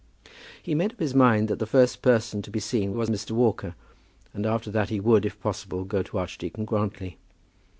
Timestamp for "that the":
1.47-1.67